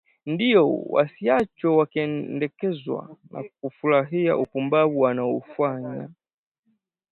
[0.25, 0.65] Ndiyo!
[0.93, 6.09] Wasiachwe wakiendekezwa kwa kuufurahia upumbavu wanaoufanya